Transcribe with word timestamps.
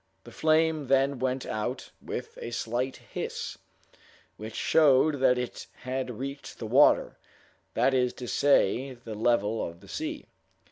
The 0.23 0.31
flame 0.31 0.87
then 0.87 1.19
went 1.19 1.45
out 1.45 1.91
with 2.01 2.35
a 2.41 2.49
slight 2.49 2.95
hiss, 3.13 3.59
which 4.35 4.55
showed 4.55 5.19
that 5.19 5.37
it 5.37 5.67
had 5.75 6.17
reached 6.17 6.57
the 6.57 6.65
water, 6.65 7.19
that 7.75 7.93
is 7.93 8.11
to 8.13 8.27
say, 8.27 8.93
the 8.95 9.13
level 9.13 9.63
of 9.63 9.79
the 9.79 9.87
sea. 9.87 10.25